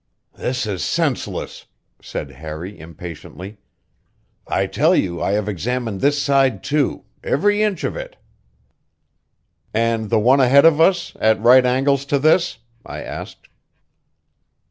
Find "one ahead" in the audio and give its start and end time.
10.17-10.65